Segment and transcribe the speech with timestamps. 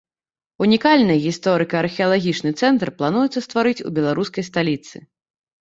[0.65, 4.95] Унікальны гісторыка-археалагічны цэнтр плануецца стварыць у беларускай сталіцы.